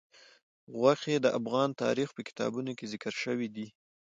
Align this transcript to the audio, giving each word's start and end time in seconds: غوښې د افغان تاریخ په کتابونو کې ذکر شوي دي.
غوښې 0.77 1.15
د 1.21 1.27
افغان 1.39 1.69
تاریخ 1.83 2.09
په 2.13 2.21
کتابونو 2.27 2.71
کې 2.77 2.89
ذکر 2.93 3.13
شوي 3.23 3.47
دي. 3.55 3.67